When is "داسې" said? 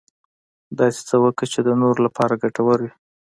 0.79-0.99